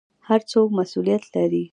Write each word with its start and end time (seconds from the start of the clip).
هر 0.27 0.41
څوک 0.51 0.67
مسوولیت 0.77 1.23
لري 1.35 1.63